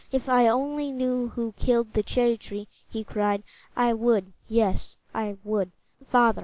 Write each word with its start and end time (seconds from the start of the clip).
"If 0.11 0.27
I 0.27 0.47
only 0.47 0.91
knew 0.91 1.27
who 1.35 1.51
killed 1.51 1.93
that 1.93 2.07
cherry 2.07 2.35
tree," 2.35 2.67
he 2.89 3.03
cried, 3.03 3.43
"I 3.75 3.93
would 3.93 4.33
yes, 4.49 4.97
I 5.13 5.37
would" 5.43 5.71
"Father!" 6.07 6.39